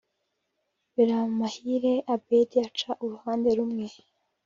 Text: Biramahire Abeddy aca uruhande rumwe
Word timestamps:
Biramahire 0.93 1.93
Abeddy 2.13 2.57
aca 2.67 2.91
uruhande 3.03 3.49
rumwe 3.57 3.85